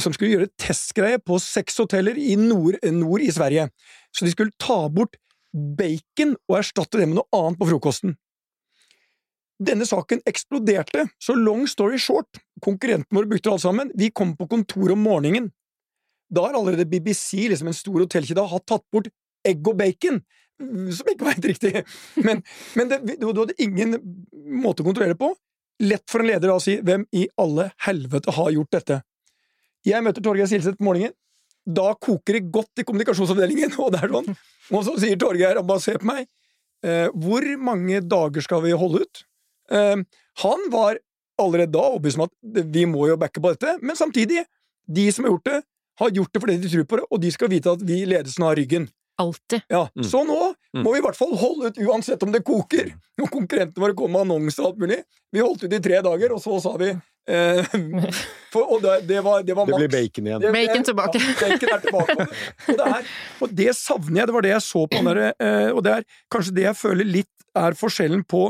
[0.00, 3.66] som skulle gjøre testgreie på seks hoteller i nord, nord i Sverige.
[4.14, 5.18] Så de skulle ta bort
[5.52, 8.16] bacon og erstatte det med noe annet på frokosten.
[9.62, 14.48] Denne saken eksploderte, så long story short, konkurrentene våre brukte alt sammen, vi kom på
[14.50, 15.50] kontoret om morgenen.
[16.32, 19.10] Da har allerede BBC, liksom en stor hotellkjede, hatt tatt bort
[19.46, 20.22] egg og bacon,
[20.62, 21.84] som ikke var helt riktig.
[22.26, 22.42] Men,
[22.78, 23.96] men det, du hadde ingen
[24.62, 25.32] måte å kontrollere på.
[25.82, 29.00] Lett for en leder da å si 'hvem i alle helvete har gjort dette'?
[29.82, 31.16] Jeg møter Torgeir Silseth på morgenen.
[31.66, 34.32] Da koker det godt i kommunikasjonsavdelingen, og det er sånn.
[34.72, 36.26] Og så sier Torgeir, han bare se på meg,
[36.84, 39.24] eh, hvor mange dager skal vi holde ut?
[39.70, 39.96] Eh,
[40.42, 40.98] han var
[41.40, 44.44] allerede da overbevist om at vi må jo backe på dette, men samtidig,
[44.86, 45.60] de som har gjort det,
[46.00, 48.08] har gjort det fordi de tror på det, og de skal vite at vi i
[48.08, 48.88] ledelsen har ryggen.
[49.20, 49.62] Alltid.
[49.70, 50.04] Ja, Mm.
[50.08, 50.82] Så nå Mm.
[50.82, 52.94] må vi i hvert fall holde ut uansett om det koker.
[53.20, 55.02] Når konkurrentene våre kom med annonser og alt mulig.
[55.32, 56.94] Vi holdt ut i tre dager, og så sa vi
[58.52, 60.40] for, Og det, det var, det var Det blir bacon igjen.
[60.42, 61.20] Det- Bacon tilbake.
[61.22, 62.26] Ja, bacon er tilbake.
[62.68, 63.10] Og det, er,
[63.46, 64.26] og det savner jeg.
[64.30, 67.04] Det var det jeg så på der, eh, og det er kanskje det jeg føler
[67.18, 67.30] litt
[67.62, 68.46] er forskjellen på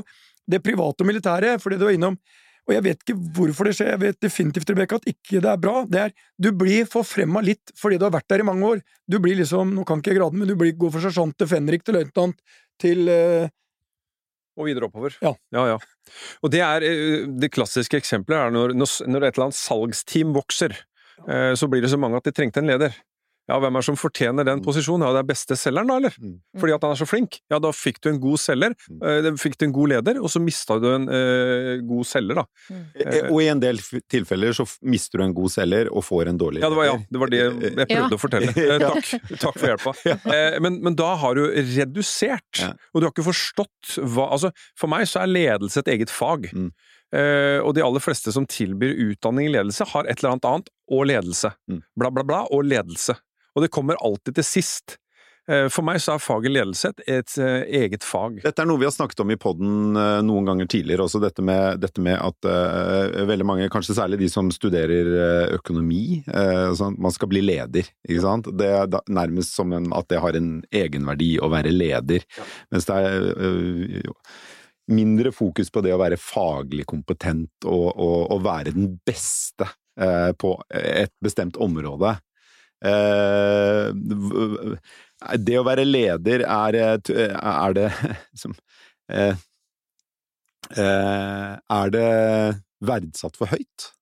[0.50, 2.16] det private og militære, fordi du var innom
[2.62, 5.56] og jeg vet ikke hvorfor det skjer, jeg vet definitivt Rebecca, at ikke det er
[5.58, 5.80] bra.
[5.90, 8.82] Det er, du blir forfremma litt fordi du har vært der i mange år.
[9.10, 11.48] Du blir liksom, nå kan ikke jeg graden, men du blir, går fra sersjant til
[11.50, 12.38] fenrik til løytnant
[12.78, 13.50] til eh,
[14.58, 15.14] Og videre oppover.
[15.24, 15.32] Ja.
[15.54, 15.78] ja, ja.
[16.44, 20.74] Og det er eh, det klassiske eksempelet er når, når et eller annet salgsteam vokser,
[21.24, 22.96] eh, så blir det så mange at de trengte en leder.
[23.50, 25.02] Ja, hvem er det som fortjener den posisjonen?
[25.06, 26.14] Ja, det er beste selgeren, da, eller?
[26.22, 26.36] Mm.
[26.62, 27.40] Fordi at han er så flink.
[27.50, 29.00] Ja, da fikk du en god selger, Mm.
[29.26, 32.44] eh, fikk du en god leder, og så mista du en eh, god selger, da.
[32.94, 33.78] Eh, Og i en del
[34.08, 36.96] tilfeller så mister du en god selger og får en dårlig Ja, det var, ja,
[37.10, 38.08] det, var det jeg prøvde Ja.
[38.08, 38.54] å fortelle.
[38.62, 39.92] Eh, takk, takk for hjelpa.
[40.32, 42.62] Eh, men, men da har du redusert,
[42.94, 46.46] og du har ikke forstått hva Altså, for meg så er ledelse et eget fag.
[46.54, 46.70] Mm.
[47.12, 50.70] Uh, og de aller fleste som tilbyr utdanning i ledelse, har et eller annet annet
[50.88, 51.50] og ledelse.
[51.68, 51.82] Mm.
[52.00, 53.18] Bla, bla, bla og ledelse.
[53.54, 54.98] Og det kommer alltid til sist.
[55.50, 58.38] Eh, for meg så er faget ledelse et, eh, eget fag.
[58.44, 61.42] Dette er noe vi har snakket om i podden eh, noen ganger tidligere også, dette
[61.42, 66.94] med, dette med at uh, veldig mange, kanskje særlig de som studerer økonomi, uh, sånn,
[67.02, 68.52] man skal bli leder, ikke sant?
[68.54, 72.22] Det er da, nærmest som en, at det har en egenverdi å være leder,
[72.70, 74.16] mens det er uh,
[74.90, 79.68] mindre fokus på det å være faglig kompetent og, og, og være den beste
[80.00, 82.16] eh, på et bestemt område.
[82.82, 83.92] Eh,
[85.38, 87.88] det å være leder er, er det
[88.42, 88.54] som
[89.06, 89.38] eh,
[90.74, 92.06] eh, Er det
[92.82, 93.92] verdsatt for høyt?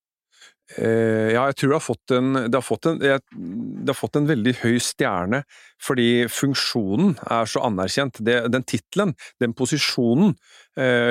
[0.70, 4.76] Ja, jeg tror det har fått en, har fått en, har fått en veldig høy
[4.78, 5.40] stjerne,
[5.82, 8.20] fordi funksjonen er så anerkjent.
[8.22, 10.36] Det, den tittelen, den posisjonen,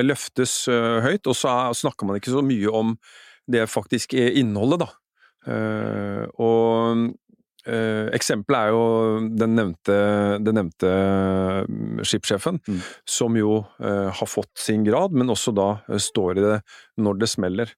[0.07, 2.95] løftes høyt, og så er, snakker man ikke så mye om
[3.51, 5.59] det faktisk er innholdet, da.
[6.39, 7.11] Og
[7.67, 9.97] eh, eksempelet er jo den nevnte,
[10.43, 10.91] den nevnte
[11.67, 12.81] mm, skipssjefen, Mm.
[13.05, 16.57] som jo eh, har fått sin grad, men også da eh, står i det
[16.97, 17.73] når det smeller.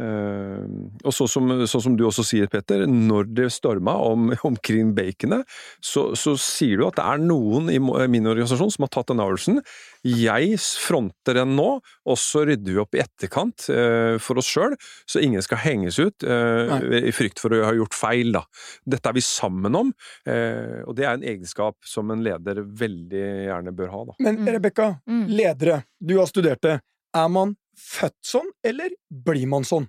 [0.00, 0.64] Eh,
[1.06, 5.44] og så som, så som du også sier, Petter, når det storma om, omkring baconet,
[5.84, 9.22] så, så sier du at det er noen i min organisasjon som har tatt den
[9.22, 9.60] avgjørelsen.
[10.04, 14.74] Jeg fronter den nå, og så rydder vi opp i etterkant uh, for oss sjøl,
[15.08, 18.34] så ingen skal henges ut uh, i frykt for å ha gjort feil.
[18.34, 18.42] Da.
[18.84, 19.92] Dette er vi sammen om,
[20.28, 24.04] eh, og det er en egenskap som en leder veldig gjerne bør ha.
[24.10, 24.16] Da.
[24.26, 24.48] Men Mm.
[24.58, 25.26] Rebekka, Mm.
[25.30, 26.80] ledere, du har studert det.
[27.14, 29.88] Er man født sånn, eller blir man sånn?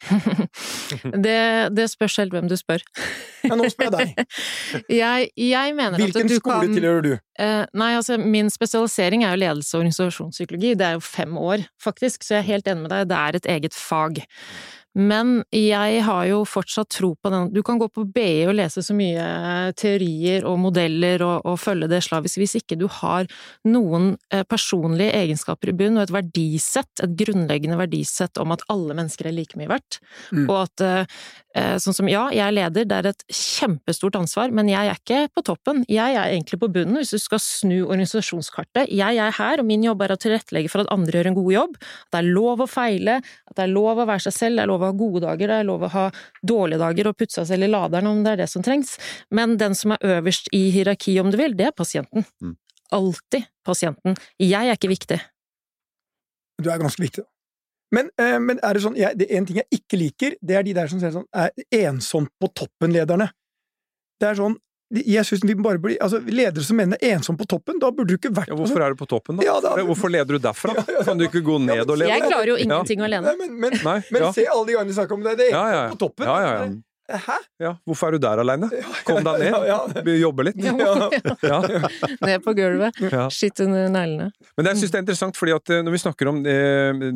[1.24, 1.40] Det,
[1.76, 2.82] det spørs helt hvem du spør.
[3.44, 4.38] Ja, nå spør jeg deg.
[5.00, 7.12] Jeg, jeg mener Hvilken at du skole kan tilhører du?
[7.40, 10.74] Eh, nei, altså min spesialisering er jo ledelse og organisasjonspsykologi.
[10.80, 13.38] Det er jo fem år, faktisk, så jeg er helt enig med deg, det er
[13.38, 14.22] et eget fag.
[14.98, 18.82] Men jeg har jo fortsatt tro på den Du kan gå på BI og lese
[18.82, 19.22] så mye
[19.78, 23.28] teorier og modeller og, og følge det slavisk hvis ikke du har
[23.70, 28.96] noen eh, personlige egenskaper i bunn og et verdisett, et grunnleggende verdisett om at alle
[28.98, 30.00] mennesker er like mye verdt,
[30.30, 30.44] Mm.
[30.50, 31.20] og at eh,
[31.50, 35.20] sånn som ja, jeg er leder, det er et kjempestort ansvar, men jeg er ikke
[35.34, 38.90] på toppen, jeg er egentlig på bunnen hvis du skal snu organisasjonskartet.
[38.94, 41.50] Jeg er her, og min jobb er å tilrettelegge for at andre gjør en god
[41.56, 43.18] jobb, at det er lov å feile,
[43.50, 45.50] at det er lov å være seg selv, det er lov å ha gode dager,
[45.50, 46.06] det er lov å ha
[46.52, 48.94] dårlige dager og putte seg selv i laderen om det er det som trengs,
[49.34, 52.26] men den som er øverst i hierarkiet, om du vil, det er pasienten.
[52.42, 52.54] Mm.
[52.94, 54.16] Alltid pasienten.
[54.38, 55.20] Jeg er ikke viktig.
[56.60, 57.24] Du er ganske viktig.
[57.92, 60.62] Men, eh, men er det sånn, jeg, det en ting jeg ikke liker, det er
[60.62, 63.30] de der som ser sånn, er ensomt på toppen-lederne.
[64.20, 64.54] Det er sånn,
[64.94, 68.16] jeg synes vi bare blir, altså ledere som mener ensom på toppen, da burde du
[68.18, 69.44] ikke vært Ja, hvorfor er du på toppen, da?
[69.46, 70.74] Ja, da- Hvorfor leder du derfra?
[70.74, 71.04] Ja, ja, ja.
[71.06, 72.08] Kan du ikke gå ned Ja, men- og lede?
[72.10, 72.62] Jeg klarer jo Ja.
[72.64, 73.22] ingenting alene.
[73.26, 74.32] Nei, men, men, Nei, men ja.
[74.32, 75.90] se alle de gangene de snakker om det, det er Ja, ensom ja, ja.
[75.94, 76.82] på toppen.
[77.10, 77.36] Hæ?
[77.60, 77.72] ja.
[77.88, 78.68] Hvorfor er du der aleine?
[79.06, 80.16] Kom deg ned, Ja, ja.
[80.20, 80.56] jobbe litt.
[80.62, 80.74] Ja,
[81.42, 81.60] Ja.
[82.22, 83.28] Ned på gulvet, Ja.
[83.32, 84.30] skitt under neglene.
[84.56, 86.56] Men jeg synes det er interessant, fordi at eh, når vi snakker om det,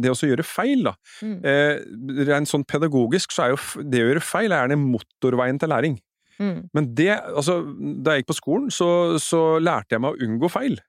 [0.02, 1.37] det å gjøre feil, da Mm.
[1.44, 5.68] eh, Rent sånn pedagogisk så er jo det å gjøre feil er gjerne motorveien til
[5.70, 5.98] læring.
[6.40, 6.68] Mm.
[6.74, 7.61] Men det, altså,
[8.02, 8.88] da jeg gikk på skolen, så,
[9.22, 10.80] så lærte jeg meg å unngå feil.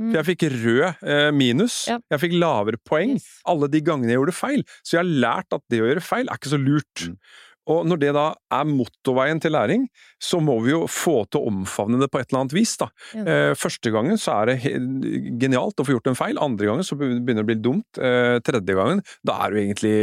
[0.00, 0.12] Mm.
[0.12, 1.98] For jeg fikk rød eh, minus, Ja.
[2.10, 3.24] jeg fikk lavere poeng Yes.
[3.46, 4.62] alle de gangene jeg gjorde feil.
[4.86, 7.06] Så jeg har lært at det å gjøre feil er ikke så lurt.
[7.08, 7.16] Mm.
[7.68, 9.86] Og når det da er motorveien til læring,
[10.22, 12.74] så må vi jo få til å omfavne det på et eller annet vis.
[12.80, 12.88] da.
[13.14, 13.24] Ja.
[13.28, 14.56] Eh, første gangen så er det
[15.40, 18.00] genialt å få gjort en feil, andre gangen så begynner det å bli dumt.
[18.00, 19.94] Eh, tredje gangen, da er du egentlig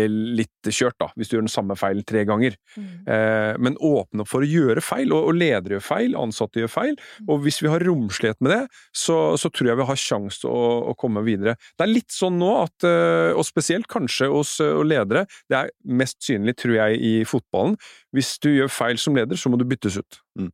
[0.42, 2.58] litt kjørt, da, hvis du gjør den samme feilen tre ganger.
[2.78, 2.88] Mm.
[3.16, 7.00] Eh, men åpne opp for å gjøre feil, og, ledere gjør feil, ansatte gjør feil.
[7.28, 8.62] Og hvis vi har romslighet med det,
[8.96, 11.58] så, så tror jeg vi har sjanse til å, å komme videre.
[11.76, 12.86] Det er litt sånn nå at,
[13.36, 17.14] og spesielt kanskje hos ledere, det er mest synlig, tror jeg, i
[17.56, 17.80] fotballen.
[18.14, 20.22] Hvis du gjør feil som leder, så må du byttes ut.
[20.40, 20.52] Mm.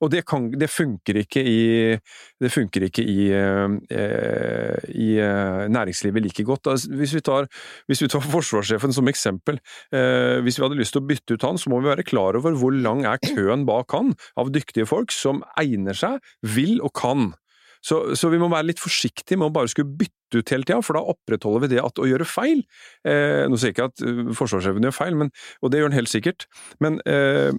[0.00, 1.92] Og det, kan, det funker ikke i,
[2.40, 6.70] det funker ikke i, eh, i eh, næringslivet like godt.
[6.72, 7.44] Altså, hvis, vi tar,
[7.86, 9.60] hvis vi tar forsvarssjefen som eksempel,
[9.92, 12.38] eh, hvis vi hadde lyst til å bytte ut han, så må vi være klar
[12.40, 16.16] over hvor lang er køen bak han av dyktige folk som egner seg,
[16.48, 17.34] vil og kan.
[17.80, 20.80] Så, så, vi må være litt forsiktige med å bare skulle bytte ut hele tida,
[20.84, 22.60] for da opprettholder vi det at å gjøre feil
[23.08, 25.32] eh, Nå sier jeg ikke at uh, forsvarssjefen gjør feil, men,
[25.64, 26.46] og det gjør han helt sikkert,
[26.84, 27.50] men eh,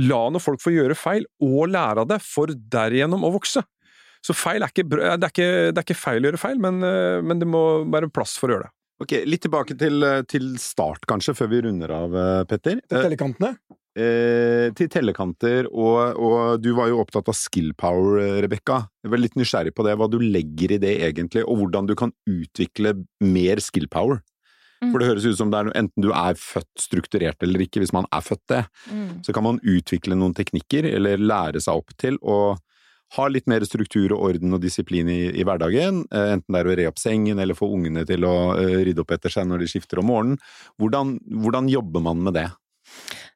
[0.00, 3.62] la nå folk få gjøre feil, og lære av det, for derigjennom å vokse.
[4.24, 6.80] Så feil er ikke, det, er ikke, det er ikke feil å gjøre feil, men,
[6.88, 8.74] eh, men, det må være plass for å gjøre det.
[9.04, 12.16] Ok, Litt tilbake til, til start, kanskje, før vi runder av,
[12.50, 12.80] Petter.
[12.88, 13.52] Til tellekantene?
[13.98, 18.84] Eh, til tellekanter, og, og, du var jo opptatt av skill power, Rebekka.
[19.02, 21.96] Jeg var litt nysgjerrig på det, hva du legger i det egentlig, og hvordan du
[21.98, 24.20] kan utvikle mer skill power.
[24.78, 24.92] Mm.
[24.92, 27.94] For det høres ut som det er enten du er født strukturert eller ikke, hvis
[27.96, 29.10] man er født det, mm.
[29.26, 32.54] så kan man utvikle noen teknikker, eller lære seg opp til å
[33.16, 36.70] ha litt mer struktur og orden og disiplin i, i hverdagen, eh, enten det er
[36.70, 39.64] å re opp sengen eller få ungene til å uh, rydde opp etter seg når
[39.64, 40.40] de skifter om morgenen.
[40.78, 42.50] Hvordan, hvordan jobber man med det?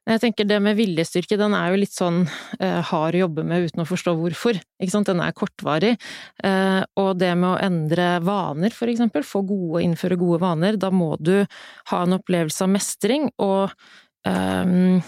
[0.03, 2.25] Jeg tenker det med viljestyrke, den er jo litt sånn
[2.59, 5.93] eh, hard å jobbe med uten å forstå hvorfor, ikke sant, den er kortvarig.
[6.43, 10.89] Eh, og det med å endre vaner, for eksempel, få gode, innføre gode vaner, da
[10.91, 11.37] må du
[11.91, 13.71] ha en opplevelse av mestring og
[14.27, 14.99] ehm,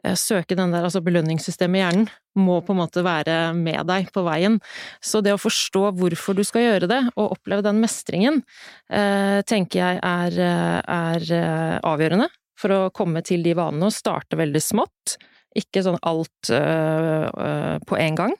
[0.00, 2.08] eh, søke den der, altså belønningssystemet i hjernen,
[2.40, 4.56] må på en måte være med deg på veien.
[5.04, 8.40] Så det å forstå hvorfor du skal gjøre det, og oppleve den mestringen,
[8.88, 13.94] eh, tenker jeg er, eh, er eh, avgjørende for å komme til de vanene og
[13.94, 15.16] starte veldig smått.
[15.54, 18.32] Ikke sånn alt øh, øh, på en gang.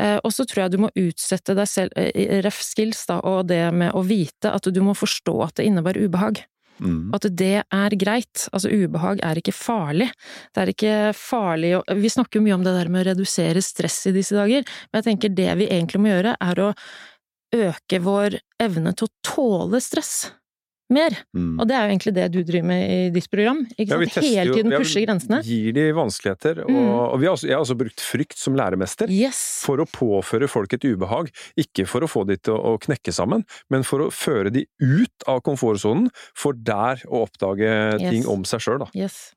[0.00, 1.96] Eh, og så tror jeg du må utsette deg selv,
[2.46, 6.08] ref skills, da, og det med å vite at du må forstå at det innebærer
[6.08, 6.40] ubehag.
[6.80, 7.12] Mm.
[7.16, 8.46] At det er greit.
[8.52, 10.08] Altså, ubehag er ikke farlig.
[10.52, 13.64] Det er ikke farlig å Vi snakker jo mye om det der med å redusere
[13.64, 16.72] stress i disse dager, men jeg tenker det vi egentlig må gjøre, er å
[17.56, 20.16] øke vår evne til å tåle stress
[20.92, 21.16] mer.
[21.36, 21.56] Mm.
[21.60, 23.62] Og det er jo egentlig det du driver med i ditt program.
[23.76, 23.98] Ikke?
[23.98, 25.40] Ja, Hele tiden pushe grensene.
[25.46, 26.62] Gir de vanskeligheter.
[26.66, 26.76] Mm.
[26.76, 29.40] og har også, jeg har også brukt frykt som læremester yes.
[29.66, 31.30] for å påføre folk et ubehag.
[31.60, 34.66] Ikke for å få de til å, å knekke sammen, men for å føre de
[34.82, 38.10] ut av komfortsonen, for der å oppdage yes.
[38.10, 38.86] ting om seg sjøl.
[38.96, 39.35] Yes.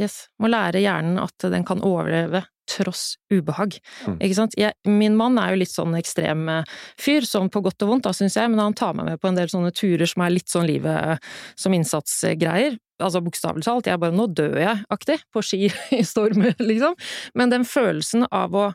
[0.00, 0.26] Yes.
[0.38, 3.78] Må lære hjernen at den kan overleve tross ubehag.
[4.06, 4.18] Mm.
[4.20, 4.56] Ikke sant?
[4.58, 8.08] Jeg, min mann er jo litt sånn ekstrem eh, fyr, sånn på godt og vondt,
[8.08, 10.34] da syns jeg, men han tar meg med på en del sånne turer som er
[10.34, 12.76] litt sånn livet eh, som innsatsgreier.
[12.98, 15.62] Altså bokstavelig talt, jeg er bare 'nå dør jeg'-aktig, på ski
[16.00, 16.98] i storm, liksom.
[17.38, 18.68] Men den følelsen av å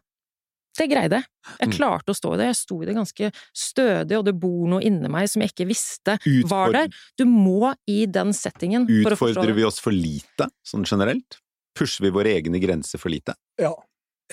[0.80, 1.30] det greide jeg.
[1.60, 1.76] Jeg mm.
[1.76, 2.50] klarte å stå i det.
[2.50, 3.30] Jeg sto i det ganske
[3.64, 6.50] stødig, og det bor noe inni meg som jeg ikke visste Utfordre.
[6.54, 7.00] var der.
[7.20, 9.38] Du må i den settingen for å forstå det.
[9.38, 11.40] Utfordrer vi oss for lite, sånn generelt?
[11.78, 13.36] Pusher vi våre egne grenser for lite?
[13.62, 13.74] Ja.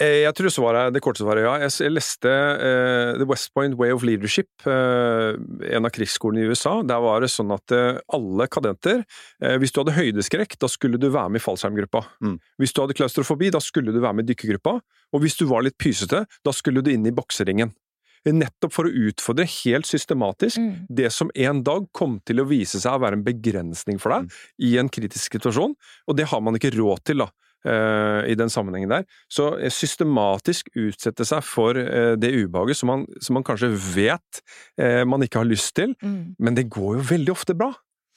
[0.00, 1.52] Eh, jeg tror svaret, det korte svaret ja.
[1.60, 5.36] Jeg leste uh, The West Point Way of Leadership, uh,
[5.68, 6.78] en av krigsskolene i USA.
[6.88, 9.02] Der var det sånn at uh, alle kadenter
[9.60, 12.02] Hvis du hadde høydeskrekk, da skulle du være med i fallskjermgruppa.
[12.24, 12.38] Mm.
[12.60, 14.78] Hvis du hadde klaustrofobi, da skulle du være med i dykkergruppa.
[15.12, 17.72] Og hvis du var litt pysete, da skulle du inn i bokseringen.
[18.28, 20.72] Nettopp for å utfordre helt systematisk mm.
[20.92, 24.26] det som en dag kom til å vise seg å være en begrensning for deg
[24.26, 24.40] mm.
[24.68, 25.72] i en kritisk situasjon,
[26.04, 27.30] og det har man ikke råd til, da.
[27.60, 29.02] Uh, i den sammenhengen der.
[29.28, 34.40] Så uh, systematisk utsette seg for uh, det ubehaget som man, som man, kanskje vet
[34.80, 36.40] man ikke har lyst til, mm.
[36.40, 37.68] men det går jo veldig ofte bra.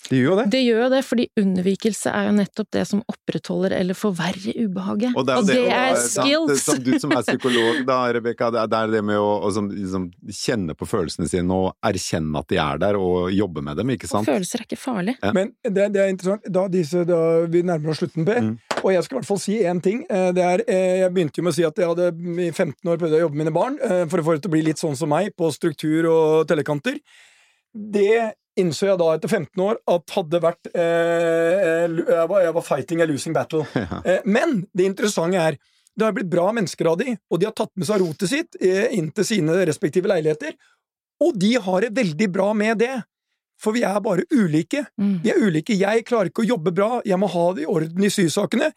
[0.10, 0.46] Det gjør jo det.
[0.52, 5.16] Det gjør jo det, fordi unnvikelse er jo nettopp det som opprettholder eller forverrer ubehaget.
[5.16, 6.52] Og det er, og det, det er skills!
[6.52, 9.70] Det, som du som er psykolog, da, Rebekka, det er det med å, å som,
[9.72, 13.96] liksom, kjenne på følelsene sine og erkjenne at de er der, og jobbe med dem,
[13.96, 14.28] ikke sant?
[14.28, 15.16] Og følelser er ikke farlig.
[15.22, 15.32] Ja.
[15.36, 18.73] Men det, det, er interessant, da, disse, da vi nærmer oss slutten, Per, mm.
[18.84, 20.04] Og jeg skal i hvert fall si én ting.
[20.12, 22.12] Eh, det er, eh, jeg begynte jo med å si at jeg hadde
[22.44, 24.52] i 15 år prøvd å jobbe med mine barn eh, for å få det til
[24.52, 27.00] å bli litt sånn som meg, på struktur og tellekanter.
[27.74, 32.66] Det innså jeg da etter 15 år at hadde vært eh, jeg, var, jeg, var,
[32.66, 33.66] fighting a losing battle.
[33.84, 34.02] Ja.
[34.06, 35.58] Eh, men det interessante er
[35.94, 38.58] det har blitt bra mennesker av de, og de har tatt med seg rotet sitt
[38.62, 40.56] eh, inn til sine respektive leiligheter.
[41.22, 42.96] Og de har det veldig bra med det.
[43.64, 44.86] For vi er bare ulike.
[45.00, 45.20] Mm.
[45.24, 45.78] Vi er ulike.
[45.80, 48.74] Jeg klarer ikke å jobbe bra, jeg må ha det i orden i sysakene.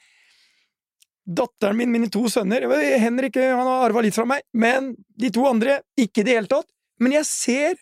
[1.27, 2.69] Datteren min, mine to sønner
[3.03, 6.51] Henrik han har arva litt fra meg, men de to andre ikke i det hele
[6.53, 6.69] tatt.
[7.03, 7.75] Men jeg ser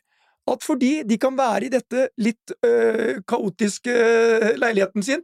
[0.51, 5.22] at fordi de kan være i dette litt øh, kaotiske øh, leiligheten sin,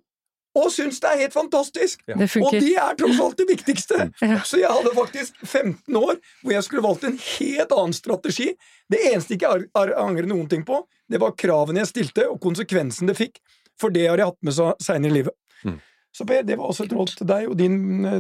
[0.59, 2.03] og syns det er helt fantastisk!
[2.11, 2.17] Ja.
[2.19, 4.09] Og de er tross alt det viktigste!
[4.19, 4.41] Ja.
[4.47, 8.49] Så jeg hadde faktisk 15 år hvor jeg skulle valgt en helt annen strategi.
[8.91, 13.11] Det eneste ikke jeg angrer noen ting på, det var kravene jeg stilte, og konsekvensen
[13.11, 13.39] det fikk.
[13.81, 15.37] For det har jeg hatt med seg seinere i livet.
[15.65, 15.79] Mm.
[16.11, 17.75] Så Per, det var også et råd til deg og din,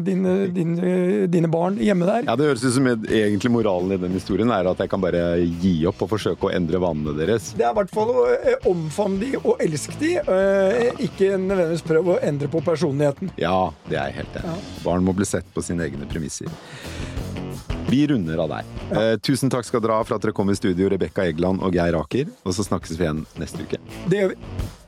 [0.07, 0.22] din,
[0.55, 0.76] din,
[1.26, 2.28] dine barn hjemme der.
[2.28, 5.24] Ja, Det høres ut som egentlig moralen i den historien er at jeg kan bare
[5.43, 7.51] gi opp og forsøke å endre vanene deres.
[7.59, 11.86] Det er i hvert fall å eh, omfavne de og elske de, eh, ikke nødvendigvis
[11.91, 13.34] prøve å endre på personligheten.
[13.43, 14.55] Ja, det er jeg helt enig.
[14.55, 14.74] Ja.
[14.86, 16.47] Barn må bli sett på sine egne premisser.
[17.91, 18.74] Vi runder av der.
[18.95, 21.74] Eh, tusen takk skal dere ha for at dere kom i studio, Rebekka Egeland og
[21.74, 22.30] Geir Aker.
[22.47, 23.82] Og så snakkes vi igjen neste uke.
[24.07, 24.78] Det gjør vi.